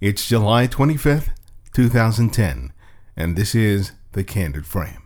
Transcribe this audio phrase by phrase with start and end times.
[0.00, 1.28] It's July 25th,
[1.74, 2.72] 2010,
[3.18, 5.02] and this is The Candid Frame.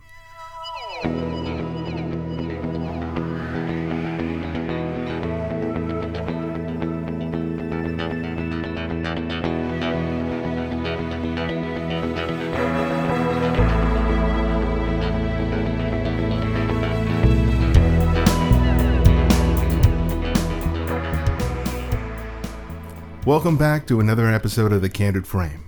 [23.34, 25.64] Welcome back to another episode of The Candid Frame.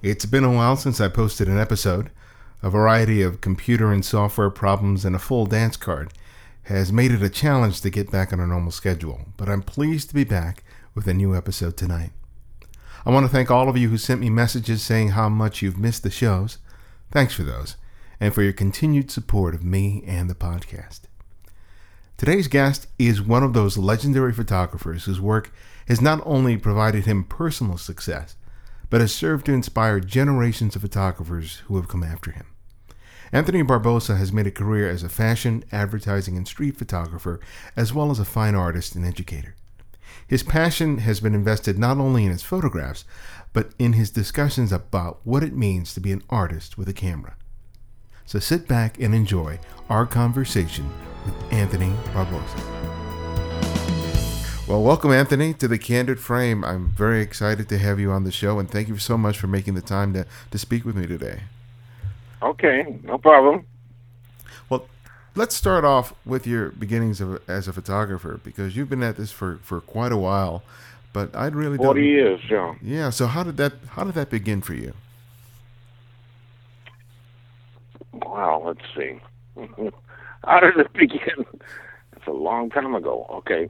[0.00, 2.10] It's been a while since I posted an episode.
[2.62, 6.14] A variety of computer and software problems and a full dance card
[6.62, 10.08] has made it a challenge to get back on a normal schedule, but I'm pleased
[10.08, 12.12] to be back with a new episode tonight.
[13.04, 15.76] I want to thank all of you who sent me messages saying how much you've
[15.76, 16.56] missed the shows.
[17.10, 17.76] Thanks for those,
[18.20, 21.00] and for your continued support of me and the podcast.
[22.24, 25.52] Today's guest is one of those legendary photographers whose work
[25.88, 28.36] has not only provided him personal success,
[28.88, 32.46] but has served to inspire generations of photographers who have come after him.
[33.32, 37.40] Anthony Barboza has made a career as a fashion, advertising, and street photographer,
[37.74, 39.56] as well as a fine artist and educator.
[40.24, 43.04] His passion has been invested not only in his photographs,
[43.52, 47.34] but in his discussions about what it means to be an artist with a camera.
[48.26, 50.88] So sit back and enjoy our conversation
[51.24, 52.56] with Anthony Barboza.
[54.68, 56.64] Well, welcome, Anthony, to the Candid Frame.
[56.64, 59.46] I'm very excited to have you on the show, and thank you so much for
[59.48, 61.40] making the time to, to speak with me today.
[62.40, 63.66] Okay, no problem.
[64.70, 64.86] Well,
[65.34, 69.30] let's start off with your beginnings of, as a photographer because you've been at this
[69.30, 70.62] for, for quite a while.
[71.12, 72.74] But I'd really forty years, yeah.
[72.80, 73.10] Yeah.
[73.10, 74.94] So how did that how did that begin for you?
[78.26, 78.62] Wow.
[78.66, 79.20] Let's see.
[80.44, 81.44] how did it begin?
[82.16, 83.26] It's a long time ago.
[83.30, 83.68] Okay.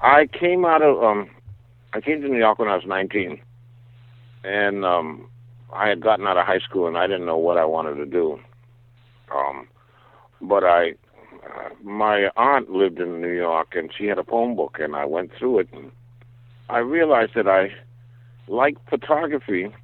[0.00, 1.30] I came out of um,
[1.92, 3.40] I came to New York when I was 19,
[4.42, 5.28] and um,
[5.72, 8.06] I had gotten out of high school and I didn't know what I wanted to
[8.06, 8.38] do.
[9.34, 9.66] Um,
[10.40, 10.90] but I,
[11.44, 15.04] uh, my aunt lived in New York and she had a phone book and I
[15.04, 15.90] went through it and
[16.68, 17.72] I realized that I
[18.46, 19.74] liked photography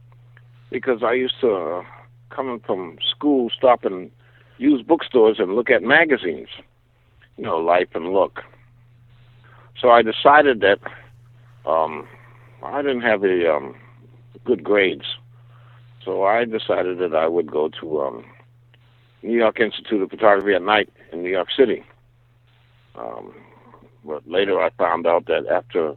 [0.70, 1.82] because I used to
[2.30, 4.10] coming from school stop and
[4.58, 6.48] use bookstores and look at magazines,
[7.36, 8.40] you know, Life and Look.
[9.80, 10.78] So I decided that
[11.66, 12.06] um,
[12.62, 13.74] I didn't have a um,
[14.44, 15.04] good grades,
[16.04, 18.24] so I decided that I would go to um,
[19.22, 21.84] New York Institute of Photography at night in New York City.
[22.94, 23.34] Um,
[24.04, 25.94] but later I found out that after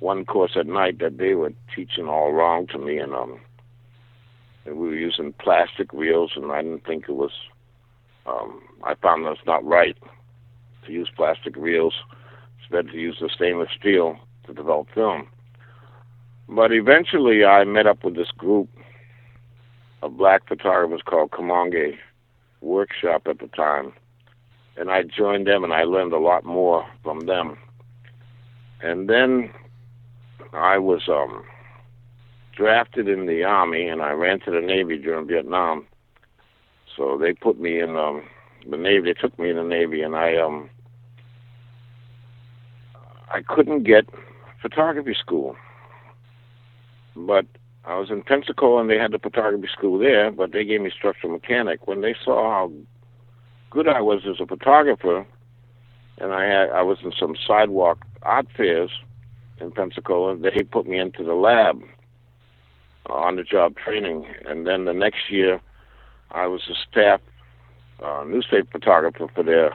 [0.00, 3.40] one course at night that they were teaching all wrong to me and um
[4.64, 7.32] and we were using plastic reels and I didn't think it was
[8.26, 9.96] um I found that's not right
[10.86, 11.94] to use plastic reels
[12.58, 15.28] It's better to use the stainless steel to develop film.
[16.48, 18.68] But eventually, I met up with this group
[20.02, 21.98] of black photographers called Kamoinge
[22.62, 23.92] Workshop at the time,
[24.76, 27.58] and I joined them, and I learned a lot more from them.
[28.80, 29.50] And then
[30.54, 31.44] I was um,
[32.58, 35.86] drafted in the army, and I ran to the Navy during Vietnam.
[36.96, 38.24] So they put me in um,
[38.68, 39.12] the Navy.
[39.12, 40.68] They took me in the Navy, and I um,
[43.32, 44.08] I couldn't get
[44.60, 45.54] photography school.
[47.14, 47.46] But
[47.84, 50.90] I was in Pensacola and they had the photography school there, but they gave me
[50.90, 51.86] structural mechanic.
[51.86, 52.72] When they saw how
[53.70, 55.24] good I was as a photographer,
[56.18, 58.90] and I had I was in some sidewalk art fairs
[59.60, 61.82] in Pensacola, they put me into the lab
[63.08, 64.26] on the job training.
[64.46, 65.60] And then the next year,
[66.30, 67.20] I was a staff
[68.02, 69.72] uh, newspaper photographer for their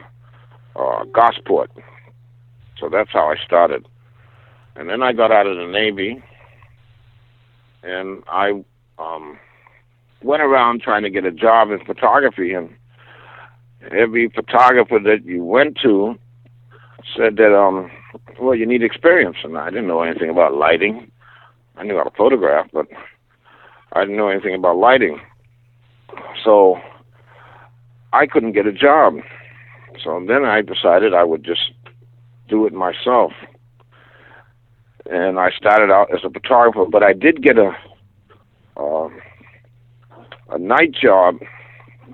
[0.75, 1.69] uh, Gosport
[2.83, 3.87] so that's how I started.
[4.75, 6.21] And then I got out of the Navy,
[7.81, 8.63] and I
[8.99, 9.39] um,
[10.21, 12.53] went around trying to get a job in photography.
[12.53, 12.75] And
[13.91, 16.17] every photographer that you went to
[17.15, 17.89] said that, um,
[18.37, 19.37] well, you need experience.
[19.45, 21.09] And I didn't know anything about lighting.
[21.77, 22.87] I knew how to photograph, but
[23.93, 25.19] I didn't know anything about lighting.
[26.43, 26.79] So
[28.11, 29.17] I couldn't get a job.
[30.03, 31.71] So then I decided I would just
[32.49, 33.31] do it myself.
[35.09, 37.71] And I started out as a photographer, but I did get a
[38.75, 39.09] uh,
[40.49, 41.35] a night job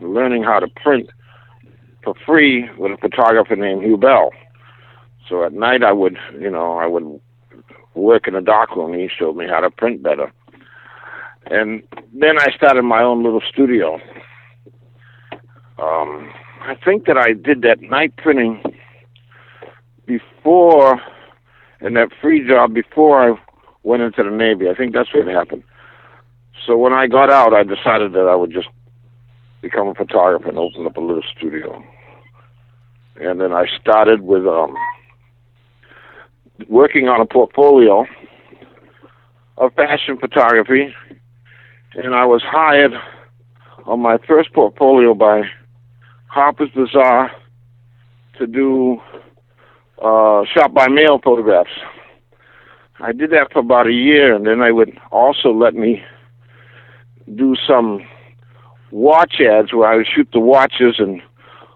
[0.01, 1.09] learning how to print
[2.03, 4.31] for free with a photographer named Hugh Bell.
[5.27, 7.19] So at night I would, you know, I would
[7.93, 8.93] work in a darkroom.
[8.93, 10.31] And he showed me how to print better.
[11.49, 13.99] And then I started my own little studio.
[15.81, 16.31] Um,
[16.61, 18.61] I think that I did that night printing
[20.05, 21.01] before,
[21.79, 23.39] and that free job before I
[23.83, 24.69] went into the Navy.
[24.69, 25.63] I think that's what happened.
[26.65, 28.67] So when I got out, I decided that I would just
[29.61, 31.83] become a photographer and open up a little studio.
[33.19, 34.75] And then I started with um,
[36.67, 38.05] working on a portfolio
[39.57, 40.93] of fashion photography,
[41.95, 42.93] and I was hired
[43.85, 45.43] on my first portfolio by
[46.27, 47.31] Harper's Bazaar
[48.37, 49.01] to do
[50.01, 51.71] uh, shop by mail photographs.
[52.99, 56.03] I did that for about a year, and then they would also let me
[57.35, 58.05] do some
[58.91, 61.21] watch ads where I would shoot the watches and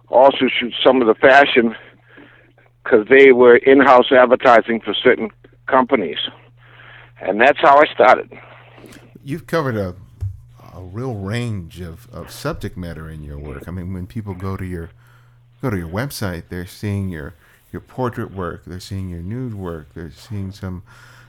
[0.09, 1.75] also shoot some of the fashion
[2.83, 5.29] because they were in-house advertising for certain
[5.67, 6.17] companies,
[7.21, 8.29] and that's how I started.
[9.23, 9.95] You've covered a
[10.75, 13.67] a real range of, of subject matter in your work.
[13.67, 14.89] I mean, when people go to your
[15.61, 17.33] go to your website, they're seeing your
[17.71, 20.83] your portrait work, they're seeing your nude work, they're seeing some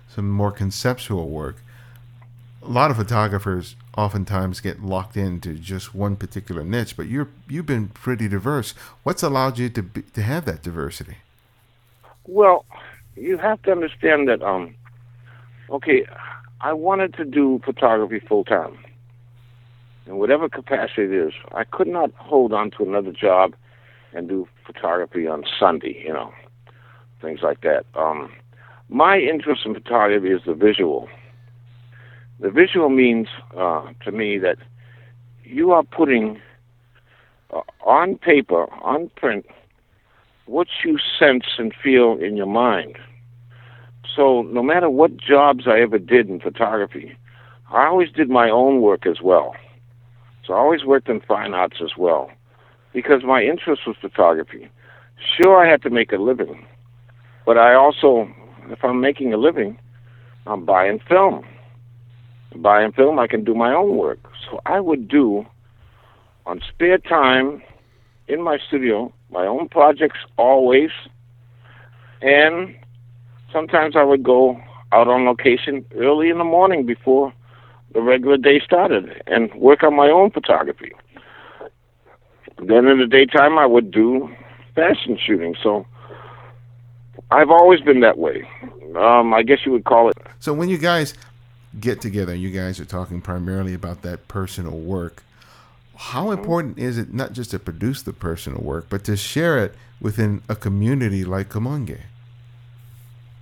[0.09, 1.57] some more conceptual work.
[2.63, 7.67] A lot of photographers oftentimes get locked into just one particular niche, but you're you've
[7.67, 8.73] been pretty diverse.
[9.03, 11.17] What's allowed you to be, to have that diversity?
[12.27, 12.65] Well,
[13.17, 14.43] you have to understand that.
[14.43, 14.75] Um,
[15.71, 16.07] okay,
[16.61, 18.79] I wanted to do photography full time,
[20.07, 21.33] in whatever capacity it is.
[21.53, 23.55] I could not hold on to another job
[24.13, 26.03] and do photography on Sunday.
[26.05, 26.33] You know,
[27.21, 27.85] things like that.
[27.95, 28.31] Um,
[28.89, 31.09] my interest in photography is the visual.
[32.41, 34.59] The visual means uh, to me that
[35.45, 36.41] you are putting
[37.53, 39.47] uh, on paper, on print,
[40.47, 42.99] what you sense and feel in your mind.
[44.15, 47.17] So no matter what jobs I ever did in photography,
[47.73, 49.55] I always did my own work as well.
[50.47, 52.31] So I always worked in fine arts as well
[52.93, 54.69] because my interest was photography.
[55.37, 56.67] Sure, I had to make a living,
[57.47, 58.29] but I also,
[58.69, 59.79] if I'm making a living,
[60.47, 61.45] I'm buying film.
[62.57, 64.21] Buying film, I can do my own work.
[64.49, 65.47] So I would do
[66.47, 67.63] on spare time
[68.29, 70.91] in my studio my own projects always,
[72.23, 72.75] and
[73.53, 74.61] sometimes I would go
[74.93, 77.33] out on location early in the morning before
[77.95, 80.93] the regular day started and work on my own photography.
[82.59, 84.29] Then in the daytime, I would do
[84.75, 85.55] fashion shooting.
[85.63, 85.87] So
[87.31, 88.47] I've always been that way.
[88.97, 90.17] Um, I guess you would call it.
[90.41, 91.15] So when you guys
[91.81, 95.23] get together, you guys are talking primarily about that personal work.
[95.97, 99.75] How important is it not just to produce the personal work, but to share it
[100.01, 102.01] within a community like Kamoinge?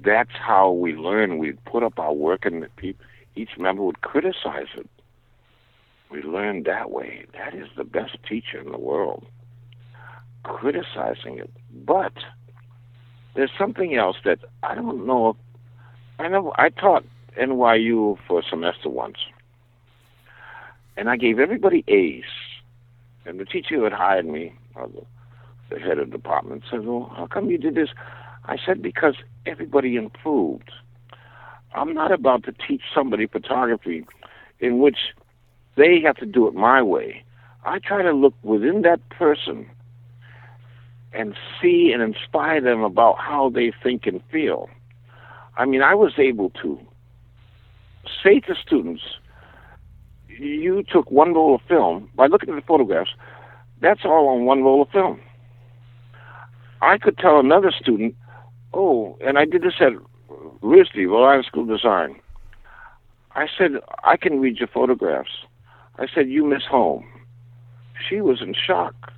[0.05, 1.39] That's how we learn.
[1.39, 4.89] We put up our work, and the people, each member would criticize it.
[6.11, 7.25] We learn that way.
[7.33, 9.25] That is the best teacher in the world,
[10.43, 11.51] criticizing it.
[11.73, 12.13] But
[13.35, 15.31] there's something else that I don't know.
[15.31, 15.37] If,
[16.19, 17.05] I know I taught
[17.41, 19.19] NYU for a semester once,
[20.97, 22.25] and I gave everybody A's.
[23.25, 24.53] And the teacher who had hired me,
[25.71, 27.89] the head of the department, said, "Well, how come you did this?"
[28.45, 29.15] I said, "Because
[29.47, 30.71] everybody improved.
[31.75, 34.07] I'm not about to teach somebody photography
[34.61, 34.99] in which
[35.77, 37.25] they have to do it my way.
[37.65, 39.69] I try to look within that person
[41.13, 44.69] and see and inspire them about how they think and feel.
[45.57, 46.79] I mean, I was able to
[48.23, 49.03] say to students,
[50.29, 53.11] you took one roll of film, by looking at the photographs,
[53.81, 55.21] that's all on one roll of film.
[56.81, 58.17] I could tell another student,
[58.73, 59.93] oh, and I did this at
[60.63, 62.21] RISD, Rhode Island School Design.
[63.35, 63.73] I said,
[64.05, 65.31] I can read your photographs.
[65.99, 67.07] I said, you miss home.
[68.09, 69.13] She was in shock.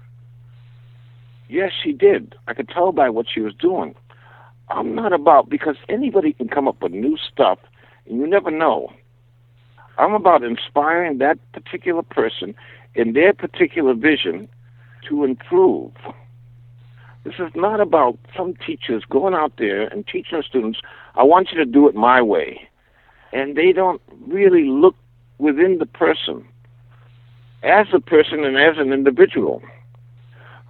[1.48, 2.34] Yes, she did.
[2.46, 3.94] I could tell by what she was doing.
[4.68, 7.58] I'm not about, because anybody can come up with new stuff,
[8.06, 8.92] and you never know.
[9.98, 12.54] I'm about inspiring that particular person
[12.94, 14.48] in their particular vision
[15.08, 15.92] to improve.
[17.24, 20.80] This is not about some teachers going out there and teaching students,
[21.14, 22.68] I want you to do it my way.
[23.32, 24.96] And they don't really look
[25.38, 26.46] within the person
[27.62, 29.62] as a person and as an individual.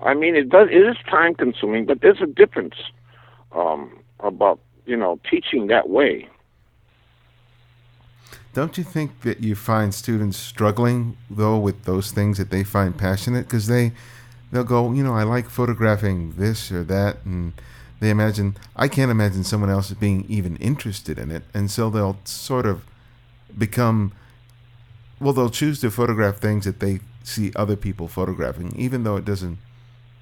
[0.03, 0.69] I mean, it does.
[0.71, 2.75] It is time consuming, but there's a difference
[3.53, 6.29] um, about you know teaching that way.
[8.53, 12.97] Don't you think that you find students struggling though with those things that they find
[12.97, 13.93] passionate because they
[14.53, 17.53] they'll go, you know, I like photographing this or that, and
[18.05, 22.19] they imagine I can't imagine someone else being even interested in it, and so they'll
[22.25, 22.85] sort of
[23.57, 24.13] become
[25.21, 29.25] well, they'll choose to photograph things that they see other people photographing, even though it
[29.25, 29.59] doesn't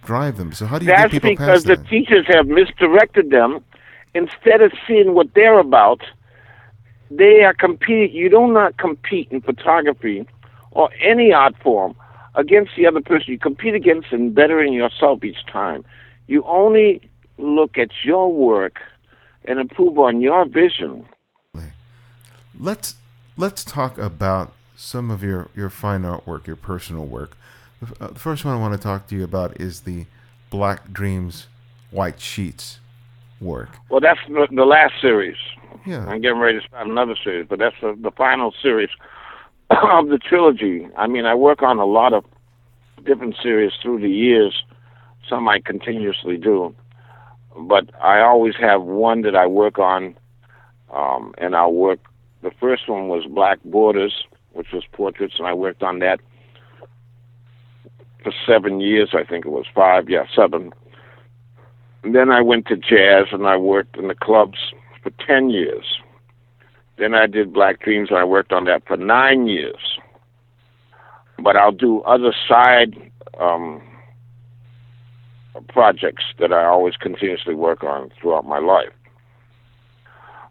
[0.05, 0.53] drive them.
[0.53, 1.89] So how do you That's get people because past the that?
[1.89, 3.65] teachers have misdirected them.
[4.15, 6.03] Instead of seeing what they're about,
[7.11, 8.13] they are compete.
[8.13, 10.27] You do not compete in photography
[10.71, 11.95] or any art form
[12.35, 13.33] against the other person.
[13.33, 15.85] You compete against and bettering yourself each time.
[16.27, 17.01] You only
[17.43, 18.79] look at your work
[19.45, 21.07] and improve on your vision.
[22.59, 22.97] Let's
[23.37, 27.37] let's talk about some of your, your fine artwork, your personal work.
[27.81, 30.07] The, uh, the first one I want to talk to you about is the
[30.51, 31.47] Black Dreams
[31.91, 32.81] White Sheets
[33.41, 33.71] work.
[33.89, 35.37] Well, that's the, the last series.
[35.87, 36.07] Yeah.
[36.07, 38.91] I'm getting ready to start another series, but that's the, the final series
[39.71, 40.89] of the trilogy.
[40.97, 42.25] I mean, I work on a lot of
[43.05, 44.63] different series through the years.
[45.29, 46.75] Some I continuously do,
[47.57, 50.17] but I always have one that I work on,
[50.93, 52.01] um, and I'll work.
[52.43, 56.21] The first one was Black Borders, which was portraits, and I worked on that
[58.23, 59.11] for seven years.
[59.13, 60.73] I think it was five, yeah, seven.
[62.03, 64.59] And then I went to jazz, and I worked in the clubs
[65.03, 65.85] for ten years.
[66.99, 69.99] Then I did Black Dreams, and I worked on that for nine years.
[71.43, 72.97] But I'll do other side
[73.41, 73.83] um,
[75.69, 78.93] projects that I always continuously work on throughout my life.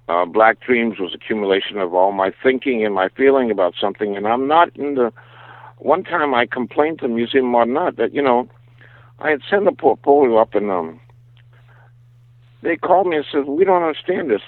[0.07, 4.27] Uh, Black Dreams was accumulation of all my thinking and my feeling about something, and
[4.27, 5.13] I'm not in the.
[5.77, 8.47] One time I complained to Museum Modern Art that you know,
[9.19, 10.99] I had sent a portfolio up, and um,
[12.61, 14.41] they called me and said we don't understand this,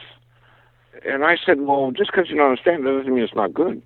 [1.05, 3.81] and I said, well, just because you don't understand it doesn't mean it's not good.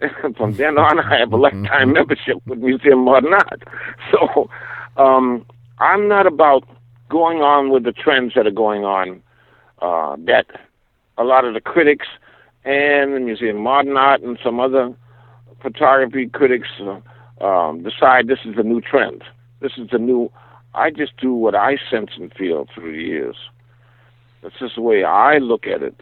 [0.00, 3.62] And from then on, I have a lifetime membership with Museum Modern Art.
[4.12, 4.48] So
[4.96, 5.44] um,
[5.78, 6.66] I'm not about
[7.08, 9.22] going on with the trends that are going on.
[9.82, 10.46] Uh, that
[11.18, 12.06] a lot of the critics
[12.64, 14.94] and the Museum of Modern Art and some other
[15.60, 19.22] photography critics uh, um, decide this is the new trend.
[19.60, 20.30] This is the new.
[20.74, 23.36] I just do what I sense and feel through the years.
[24.42, 26.00] That's just the way I look at it.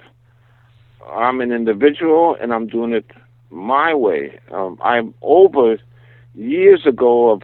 [1.12, 3.07] I'm an individual and I'm doing it
[3.50, 4.38] my way.
[4.52, 5.78] Um, I'm over
[6.35, 7.43] years ago of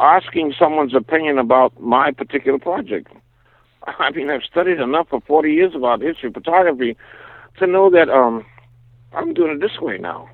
[0.00, 3.08] asking someone's opinion about my particular project.
[3.84, 6.96] I mean, I've studied enough for 40 years about history photography
[7.58, 8.44] to know that um,
[9.12, 10.28] I'm doing it this way now.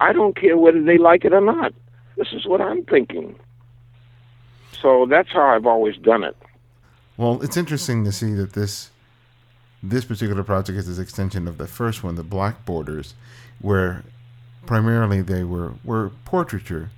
[0.00, 1.72] I don't care whether they like it or not.
[2.16, 3.36] This is what I'm thinking.
[4.80, 6.36] So that's how I've always done it.
[7.16, 8.90] Well, it's interesting to see that this
[9.82, 13.14] this particular project is an extension of the first one, the Black Borders,
[13.60, 14.04] where
[14.66, 16.90] primarily they were were portraiture,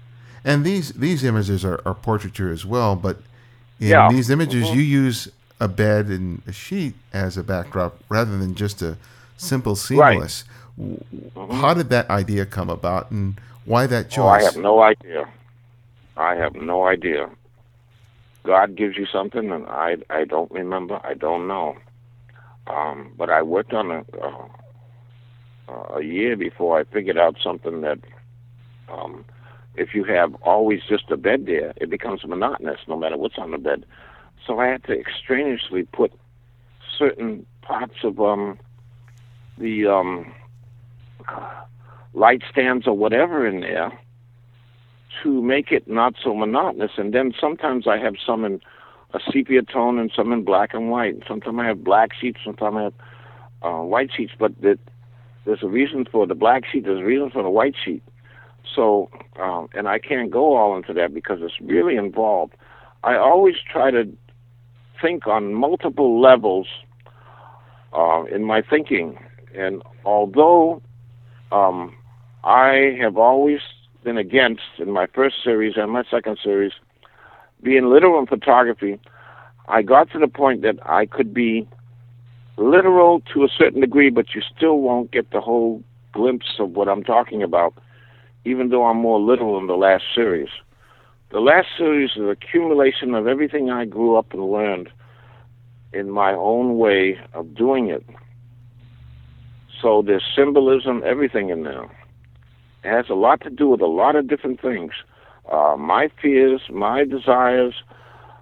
[0.45, 2.97] and these these images are, are portraiture as well.
[2.97, 3.19] But
[3.81, 4.09] in Yeah.
[4.11, 4.75] these images, Mhm.
[4.77, 5.29] you use
[5.61, 8.97] a bed and a sheet as a backdrop rather than just a
[9.37, 10.45] simple seamless.
[10.77, 10.99] W
[11.53, 14.19] How did that idea come about, and why that choice?
[14.25, 15.29] Oh, I have no idea.
[16.17, 17.29] I have no idea.
[18.45, 21.01] God gives you something, and I I don't remember.
[21.05, 21.77] I don't know.
[22.67, 24.49] Um, but I worked on a uh,
[25.97, 27.99] a year before I figured out something that
[28.93, 29.25] um,
[29.77, 33.51] if you have always just a bed there, it becomes monotonous no matter what's on
[33.51, 33.85] the bed.
[34.47, 36.13] So I had to extraneously put
[36.99, 38.59] certain parts of um,
[39.59, 40.33] the um,
[42.13, 43.99] light stands or whatever in there
[45.23, 46.93] to make it not so monotonous.
[46.97, 48.61] And then sometimes I have some in
[49.13, 51.23] a sepia tone and some in black and white.
[51.27, 52.95] Sometimes I have black sheets, sometimes I have
[53.63, 54.33] uh, white sheets.
[54.39, 54.79] But the,
[55.45, 58.03] there's a reason for the black sheet, there's a reason for the white sheet.
[58.75, 62.55] So, um, and I can't go all into that because it's really involved.
[63.03, 64.09] I always try to
[65.01, 66.67] think on multiple levels
[67.93, 69.19] uh, in my thinking.
[69.55, 70.83] And although
[71.53, 71.95] um,
[72.43, 73.61] I have always
[74.03, 76.73] been against, in my first series and my second series,
[77.63, 79.01] being literal in photography,
[79.69, 81.67] I got to the point that I could be
[82.57, 86.89] literal to a certain degree, but you still won't get the whole glimpse of what
[86.89, 87.75] I'm talking about,
[88.45, 90.49] even though I'm more literal in the last series.
[91.31, 94.91] The last series is an accumulation of everything I grew up and learned
[95.93, 98.05] in my own way of doing it.
[99.81, 101.85] So there's symbolism, everything in there.
[102.85, 104.93] It has a lot to do with a lot of different things.
[105.51, 107.75] Uh, my fears, my desires,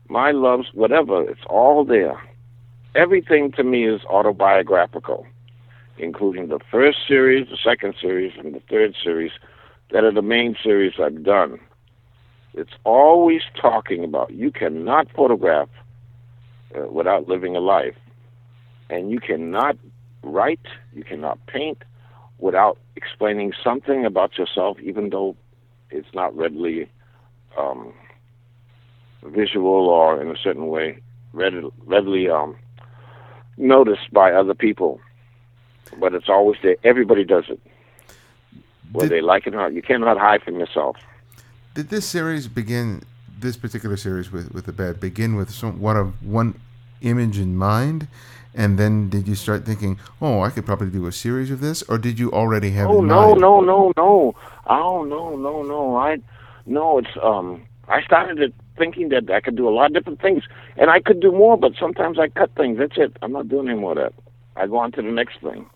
[0.08, 2.20] my loves, whatever, it's all there.
[2.94, 5.26] Everything to me is autobiographical,
[5.96, 9.32] including the first series, the second series, and the third series
[9.92, 11.60] that are the main series I've done.
[12.54, 15.68] It's always talking about you cannot photograph
[16.76, 17.96] uh, without living a life.
[18.90, 19.76] And you cannot
[20.22, 21.82] write, you cannot paint
[22.38, 25.36] without explaining something about yourself, even though
[25.90, 26.90] it's not readily
[27.58, 27.92] um,
[29.24, 30.98] visual or in a certain way
[31.32, 32.56] readily, readily um,
[33.56, 35.00] noticed by other people.
[35.98, 36.76] but it's always there.
[36.84, 37.60] Everybody does it,
[38.92, 39.72] whether Did- they like it or not.
[39.72, 40.96] You cannot hide from yourself.
[41.74, 43.02] Did this series begin?
[43.40, 46.60] This particular series with with the bed begin with some one of one
[47.00, 48.06] image in mind,
[48.54, 51.82] and then did you start thinking, oh, I could probably do a series of this,
[51.88, 52.88] or did you already have?
[52.88, 53.40] Oh no, mind?
[53.40, 54.34] no, no, no.
[54.66, 55.96] Oh no, no, no.
[55.96, 56.18] I
[56.66, 56.98] no.
[56.98, 57.62] It's um.
[57.88, 60.44] I started it thinking that I could do a lot of different things,
[60.76, 61.56] and I could do more.
[61.56, 62.78] But sometimes I cut things.
[62.78, 63.16] That's it.
[63.22, 64.12] I'm not doing any more of that.
[64.54, 65.66] I go on to the next thing.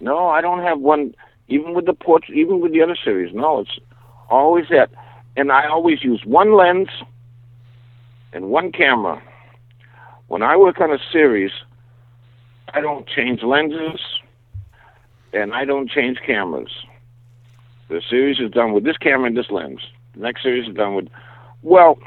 [0.00, 1.14] No, I don't have one.
[1.48, 3.78] Even with the portrait, even with the other series, no, it's
[4.30, 4.90] always that.
[5.36, 6.88] And I always use one lens
[8.32, 9.22] and one camera.
[10.28, 11.52] When I work on a series,
[12.74, 14.00] I don't change lenses
[15.32, 16.70] and I don't change cameras.
[17.88, 19.80] The series is done with this camera and this lens.
[20.14, 21.08] The next series is done with,
[21.62, 21.98] well,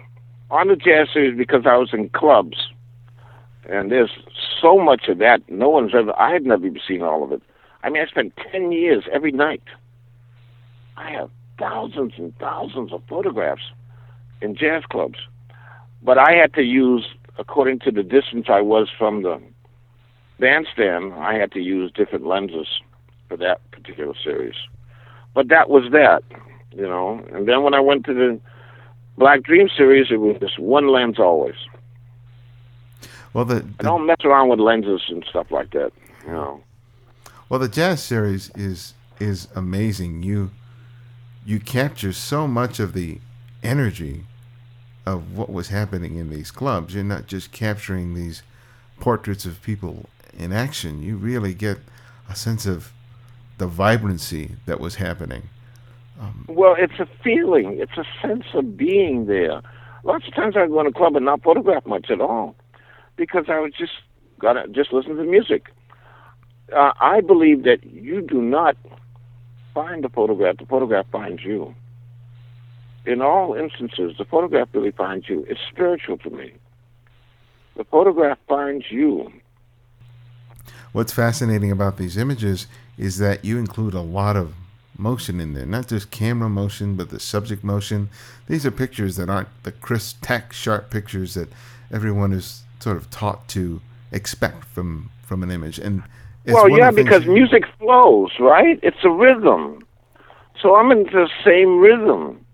[0.51, 2.58] on the jazz series because I was in clubs,
[3.69, 4.12] and there's
[4.62, 5.48] so much of that.
[5.50, 6.17] No one's ever.
[6.19, 7.41] I had never even seen all of it.
[7.84, 9.64] I mean, I spent ten years every night.
[10.98, 13.72] I have thousands and thousands of photographs
[14.42, 15.20] in jazz clubs,
[16.02, 17.08] but I had to use
[17.38, 19.42] according to the distance I was from the
[20.40, 21.14] bandstand.
[21.14, 22.68] I had to use different lenses
[23.28, 24.56] for that particular series.
[25.34, 26.24] But that was that,
[26.72, 27.26] you know.
[27.32, 28.40] And then when I went to the
[29.18, 31.56] Black Dream series, it was just one lens always.
[33.34, 35.92] Well, the, I the don't mess around with lenses and stuff like that,
[36.26, 36.64] you know.
[37.50, 40.24] Well the jazz series is is amazing.
[40.24, 40.51] You
[41.46, 43.20] you capture so much of the
[43.63, 44.25] energy
[45.06, 46.94] of what was happening in these clubs.
[46.94, 48.44] You're not just capturing these
[49.00, 51.01] portraits of people in action.
[51.01, 51.79] You really get
[52.29, 52.94] a sense of
[53.58, 55.50] the vibrancy that was happening.
[56.20, 57.79] Um, well, it's a feeling.
[57.79, 59.62] It's a sense of being there.
[60.03, 62.56] Lots of times I go in a club and not photograph much at all
[63.15, 63.94] because I was just
[64.38, 65.74] gotta just listen to the music.
[66.76, 68.78] Uh, I believe that you do not
[69.74, 71.74] find the photograph; the photograph finds you.
[73.06, 75.46] In all instances, the photograph really finds you.
[75.50, 76.54] It's spiritual to me.
[77.76, 79.32] The photograph finds you.
[80.91, 82.67] What's fascinating about these images
[82.98, 84.54] is that you include a lot of
[84.98, 88.10] motion in there, not just camera motion, but the subject motion.
[88.48, 91.50] These are pictures that aren't the crisp, tack sharp pictures that
[91.91, 95.78] everyone is sort of taught to expect from from an image.
[95.80, 96.04] And
[96.45, 98.80] it's well, yeah, because you- music flows, right?
[98.82, 99.80] It's a rhythm.
[100.62, 102.45] So I'm in the same rhythm.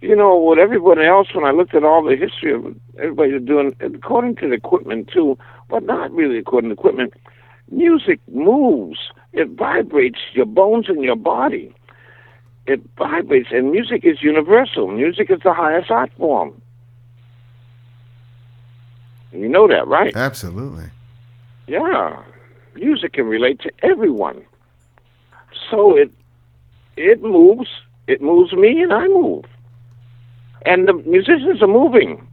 [0.00, 3.74] You know, with everybody else, when I looked at all the history of everybody doing,
[3.80, 5.36] according to the equipment too,
[5.68, 7.14] but not really according to equipment,
[7.70, 8.98] music moves.
[9.32, 11.74] It vibrates your bones in your body.
[12.66, 14.88] It vibrates, and music is universal.
[14.88, 16.60] Music is the highest art form.
[19.32, 20.14] You know that, right?
[20.16, 20.90] absolutely.
[21.66, 22.22] Yeah,
[22.80, 24.44] music can relate to everyone.
[25.70, 26.10] So it
[26.96, 27.68] it moves,
[28.06, 29.44] it moves me, and I move,
[30.66, 32.26] and the musicians are moving.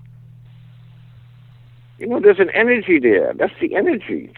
[1.97, 3.33] You know, there's an energy there.
[3.33, 4.33] That's the energy.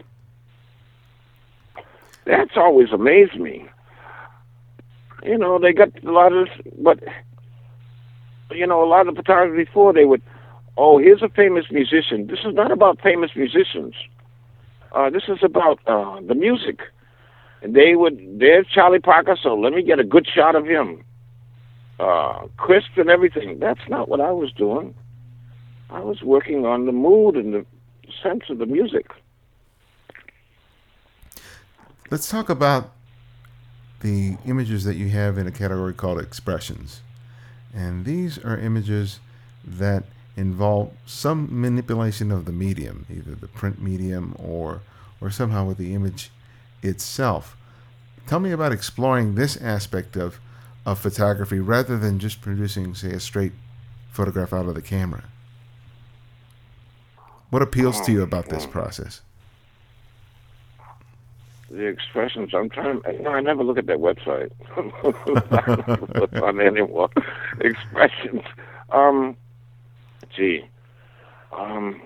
[2.25, 3.67] That's always amazed me.
[5.23, 6.99] You know, they got a lot of, but
[8.51, 10.21] you know, a lot of photographers before they would,
[10.77, 12.27] oh, here's a famous musician.
[12.27, 13.93] This is not about famous musicians.
[14.91, 16.81] Uh, this is about uh, the music.
[17.61, 21.03] And they would, there's Charlie Parker, so let me get a good shot of him.
[21.99, 23.59] Uh, crisp and everything.
[23.59, 24.93] That's not what I was doing.
[25.89, 27.65] I was working on the mood and the
[28.21, 29.11] sense of the music.
[32.09, 32.93] Let's talk about
[34.01, 37.01] the images that you have in a category called expressions.
[37.73, 39.19] And these are images
[39.65, 40.03] that
[40.37, 44.81] involve some manipulation of the medium, either the print medium or
[45.19, 46.29] or somehow with the image
[46.83, 47.57] itself.
[48.27, 50.39] Tell me about exploring this aspect of
[50.85, 53.51] of photography rather than just producing, say, a straight
[54.11, 55.25] photograph out of the camera.
[57.49, 59.21] What appeals to you about this process?
[61.69, 62.53] The expressions.
[62.53, 63.01] I'm trying.
[63.11, 64.51] You know, I never look at that website.
[64.77, 67.09] I never look on anymore.
[67.59, 68.43] Expressions.
[68.89, 69.35] Um,
[70.35, 70.65] gee,
[71.51, 72.01] um,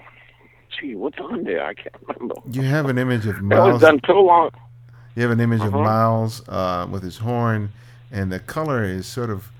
[0.79, 1.65] gee, what's on there?
[1.65, 2.36] I can't remember.
[2.51, 3.73] You have an image of That Miles.
[3.73, 4.51] was done so long.
[5.15, 5.84] You have an image of Uh-huh.
[5.84, 7.69] Miles uh, with his horn,
[8.12, 9.51] and the color is sort of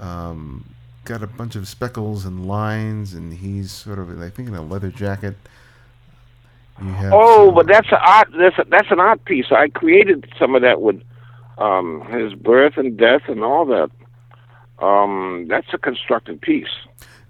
[0.00, 0.64] um,
[1.04, 4.62] got a bunch of speckles and lines, and he's sort of, I think, in a
[4.62, 5.36] leather jacket.
[6.82, 8.28] You have Oh, some- but that's an art.
[8.36, 9.46] That's a, that's an art piece.
[9.52, 11.02] I created some of that with
[11.58, 13.90] um, his birth and death and all that.
[14.84, 16.70] Um, that's a constructed piece.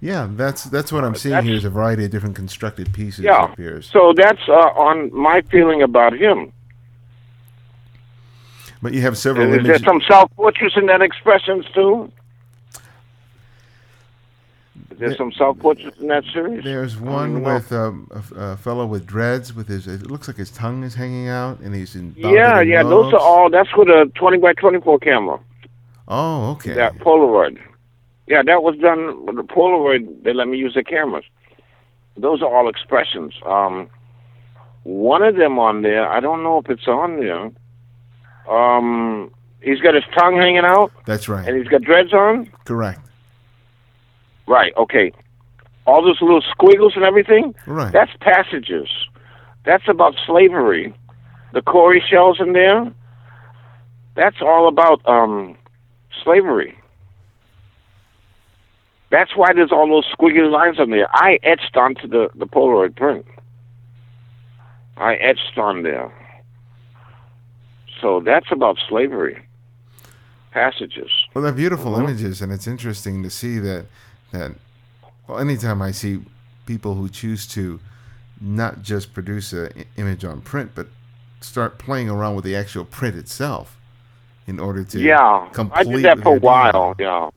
[0.00, 3.54] Yeah, that's that's what I'm seeing here is a variety of different constructed pieces Yeah.
[3.80, 6.52] So that's uh, on my feeling about him.
[8.82, 12.10] But you have several Is there some self portraits in that expressions too?
[14.90, 16.64] Is there some self portraits in that series?
[16.64, 19.86] There's one with um, a, a fellow with dreads with his.
[19.86, 22.14] It looks like his tongue is hanging out, and he's in.
[22.16, 23.50] Yeah, yeah, those are all.
[23.50, 25.38] That's with a twenty by twenty four camera.
[26.08, 26.72] Oh, okay.
[26.72, 27.58] That Polaroid.
[28.30, 30.22] Yeah, that was done with the Polaroid.
[30.22, 31.24] They let me use the cameras.
[32.16, 33.34] Those are all expressions.
[33.44, 33.90] Um,
[34.84, 37.50] one of them on there, I don't know if it's on there.
[38.48, 41.44] Um, he's got his tongue hanging out, That's right.
[41.46, 42.48] and he's got dreads on.
[42.66, 43.00] Correct.
[44.46, 44.72] Right.
[44.76, 45.10] Okay.
[45.88, 47.52] All those little squiggles and everything.
[47.66, 47.92] Right.
[47.92, 48.88] That's passages.
[49.64, 50.94] That's about slavery.
[51.52, 52.92] The cowrie shells in there.
[54.14, 55.56] That's all about um,
[56.22, 56.76] slavery.
[59.10, 61.08] That's why there's all those squiggly lines on there.
[61.12, 63.26] I etched onto the, the Polaroid print.
[64.96, 66.12] I etched on there.
[68.00, 69.42] So that's about slavery.
[70.52, 71.10] Passages.
[71.34, 72.04] Well, they're beautiful Mhm.
[72.04, 73.86] images, and it's interesting to see that
[74.32, 74.52] that.
[75.26, 76.24] Well, anytime I see
[76.66, 77.78] people who choose to
[78.40, 80.86] not just produce an image on print, but
[81.40, 83.76] start playing around with the actual print itself
[84.46, 86.94] in order to Yeah, I did that for a while.
[86.98, 87.30] Yeah,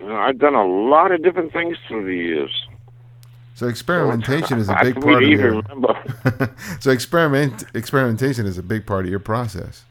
[0.00, 2.66] You know, I've done a lot of different things through the years.
[3.54, 5.62] So experimentation is a big part of your.
[6.80, 9.84] so experiment experimentation is a big part of your process.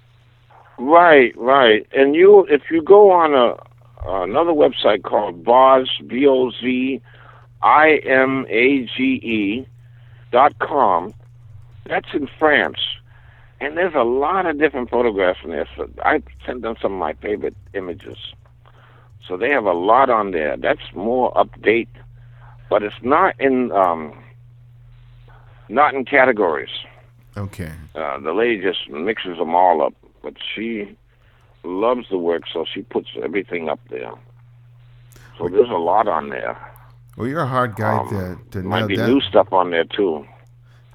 [0.78, 1.88] Right, right.
[1.94, 3.56] And you, if you go on a
[4.08, 7.02] another website called Boz B O Z
[7.64, 9.68] I M A G E
[10.32, 11.14] dot com,
[11.88, 12.78] that's in France,
[13.60, 15.68] and there's a lot of different photographs in there.
[15.76, 18.18] So I sent them some of my favorite images.
[19.28, 20.56] So they have a lot on there.
[20.58, 21.88] That's more update,
[22.70, 24.14] but it's not in um,
[25.70, 26.70] not in categories.
[27.38, 27.72] Okay.
[27.96, 30.96] Uh, the lady just mixes them all up, but she
[31.64, 34.12] loves the work, so she puts everything up there.
[35.38, 36.56] So there's a lot on there.
[37.18, 38.10] Well, you're a hard guy Um,
[38.52, 39.10] to, to Might be down.
[39.10, 40.26] new stuff on there too.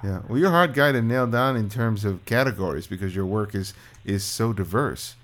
[0.04, 0.20] Yeah.
[0.28, 3.54] Well, you're a hard guy to nail down in terms of categories because your work
[3.54, 5.14] is is so diverse.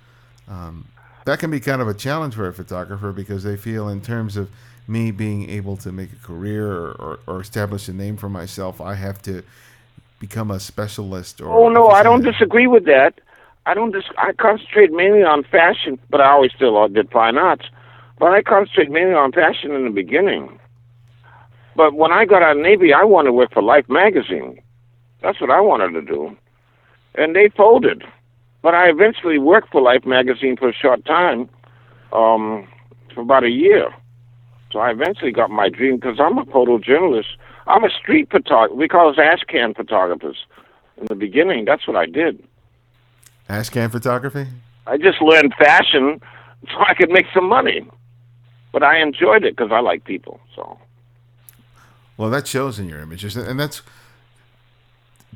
[0.49, 0.87] Um,
[1.27, 4.37] that can be kind of a challenge for a photographer because they feel, in terms
[4.37, 4.49] of
[4.89, 8.81] me being able to make a career or, or, or establish a name for myself,
[8.81, 9.43] I have to
[10.21, 11.41] become a specialist.
[11.41, 13.21] Or Oh no, I don't disagree with that.
[13.67, 13.91] I don't.
[13.91, 17.67] Dis- I concentrate mainly on fashion, but I always still did fine arts.
[18.21, 20.61] But I concentrate mainly on fashion in the beginning.
[21.75, 24.63] But when I got out of Navy, I wanted to work for Life magazine.
[25.23, 26.37] That's what I wanted to do,
[27.17, 28.05] and they folded.
[28.63, 31.49] But I eventually worked for Life magazine for a short time,
[32.13, 32.67] um,
[33.15, 33.91] for about a year.
[34.73, 37.37] So I eventually got my dream because I'm a photojournalist.
[37.67, 38.75] I'm a street photographer.
[38.75, 40.37] We call us ash can photographers.
[40.99, 42.43] In the beginning, that's what I did.
[43.49, 44.47] Ashcan photography.
[44.87, 46.21] I just learned fashion
[46.69, 47.89] so I could make some money.
[48.73, 50.41] But I enjoyed it because I like people.
[50.55, 50.79] So
[52.17, 53.83] Well, that shows in your images, and that's.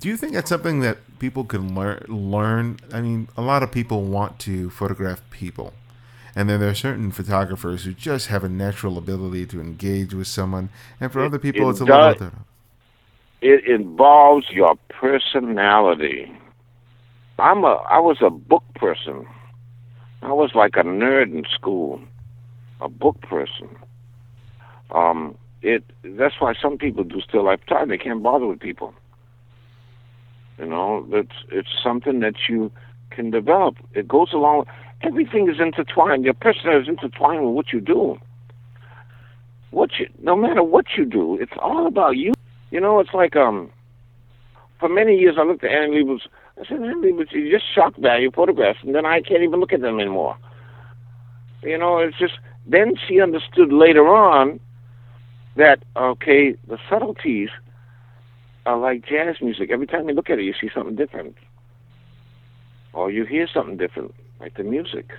[0.01, 2.05] Do you think that's something that people can learn?
[2.09, 2.79] Learn.
[2.93, 5.75] I mean, a lot of people want to photograph people,
[6.35, 10.27] and then there are certain photographers who just have a natural ability to engage with
[10.27, 12.39] someone, and for It- other people, it it's a does- little.
[13.43, 16.33] it involves your personality.
[17.39, 19.27] I'm a I was a book person.
[20.23, 22.01] I was like a nerd in school,
[22.81, 23.69] a book person.
[24.91, 27.89] Um, it that's why some people do still life time.
[27.89, 28.95] They can't bother with people.
[30.61, 32.71] You know, it's it's something that you
[33.11, 33.77] can develop.
[33.95, 34.67] It goes along.
[35.03, 36.25] Everything is intertwined.
[36.25, 38.19] Your personality is intertwined with what you do.
[39.71, 42.35] What you, no matter what you do, it's all about you.
[42.71, 43.71] You know, it's like um.
[44.79, 46.27] For many years, I looked at Annie Leibovitz.
[46.59, 49.75] I said, Annie Leibovitz, you just shock value photographs, and then I can't even look
[49.75, 50.37] at them anymore.
[51.63, 52.35] You know, it's just.
[52.67, 54.61] Then she understood later on
[55.57, 57.49] that okay, the subtleties
[58.71, 59.71] are like jazz music.
[59.71, 61.37] Every time you look at it, you see something different,
[62.93, 65.11] or you hear something different, like the music.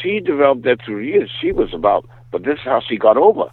[0.00, 1.30] She developed that through years.
[1.40, 3.50] She was about, but this is how she got over.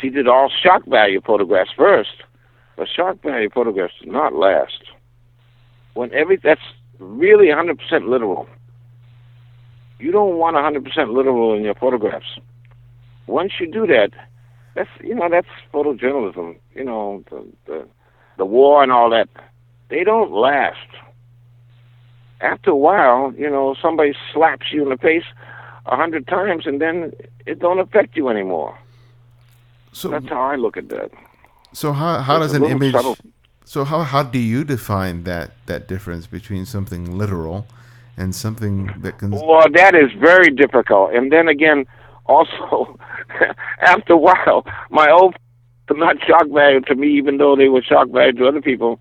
[0.00, 2.22] She did all shock value photographs first,
[2.76, 4.82] but shock value photographs do not last.
[5.94, 6.60] When every that's
[6.98, 8.48] really 100% literal.
[9.98, 12.38] You don't want 100% literal in your photographs.
[13.26, 14.10] Once you do that,
[14.76, 16.56] that's you know that's photojournalism.
[16.76, 17.88] You know the the,
[18.38, 19.28] the war and all that.
[19.88, 20.90] They don't last.
[22.40, 25.24] After a while, you know somebody slaps you in the face
[25.86, 27.12] a hundred times, and then
[27.46, 28.78] it don't affect you anymore.
[29.92, 31.10] So, That's how I look at that.
[31.72, 32.92] so how how It's does an image?
[32.92, 33.16] subtle.
[33.64, 37.66] So how how do you define that that difference between something literal
[38.18, 39.30] and something that can?
[39.30, 41.14] Well, that is very difficult.
[41.14, 41.86] And then again,
[42.28, 42.98] also
[43.82, 45.34] after a while, my old
[45.90, 49.00] not shock value to me, even though they were shock value to other people.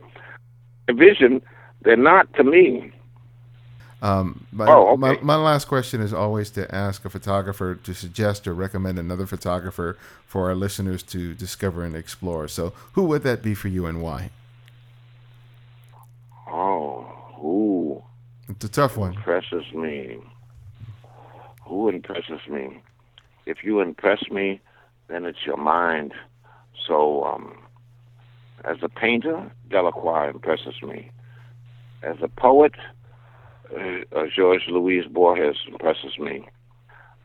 [0.91, 1.41] Vision,
[1.81, 2.91] they're not to me.
[4.01, 5.17] Um, my, Oh, okay.
[5.17, 9.25] my, my last question is always to ask a photographer to suggest or recommend another
[9.25, 12.47] photographer for our listeners to discover and explore.
[12.47, 14.29] So, who would that be for you and why?
[16.47, 17.03] Oh,
[17.35, 18.03] who
[18.49, 19.15] It's a tough one.
[19.15, 20.19] impresses me?
[21.65, 22.81] Who impresses me?
[23.45, 24.59] If you impress me,
[25.07, 26.13] then it's your mind.
[26.87, 27.57] So, um,
[28.63, 31.11] as a painter, Delacroix impresses me.
[32.01, 32.73] As a poet,
[33.71, 33.79] uh,
[34.15, 36.47] uh, George Louis Borges impresses me.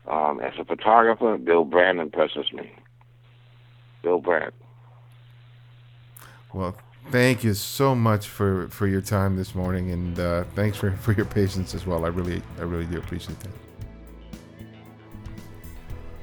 [0.07, 2.71] Um, as a photographer, Bill Brandt impresses me.
[4.01, 4.53] Bill Brandt.
[6.53, 6.75] Well,
[7.09, 11.13] thank you so much for, for your time this morning, and uh, thanks for, for
[11.13, 12.05] your patience as well.
[12.05, 13.70] I really I really do appreciate that.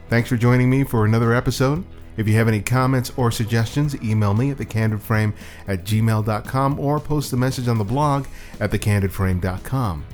[0.08, 1.84] Thanks for joining me for another episode.
[2.16, 5.34] If you have any comments or suggestions, email me at thecandidframe
[5.66, 8.26] at gmail.com or post a message on the blog
[8.58, 10.06] at thecandidframe.com.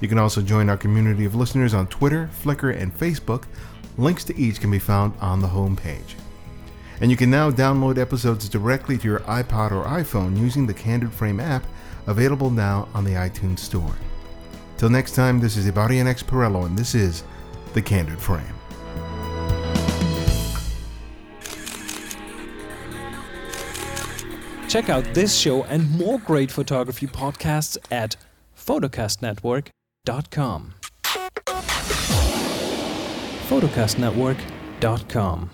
[0.00, 3.44] You can also join our community of listeners on Twitter, Flickr, and Facebook.
[3.96, 6.16] Links to each can be found on the homepage.
[7.00, 11.12] And you can now download episodes directly to your iPod or iPhone using the Candid
[11.12, 11.64] Frame app,
[12.08, 13.94] available now on the iTunes Store.
[14.76, 17.22] Till next time, this is Ibarionex Perello, and this is
[17.74, 18.57] The Candid Frame.
[24.68, 28.16] Check out this show and more great photography podcasts at
[28.56, 30.74] photocastnetwork.com.
[33.48, 35.50] photocastnetwork.com